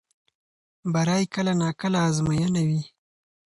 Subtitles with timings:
[0.93, 2.81] بری کله ناکله ازموینه وي.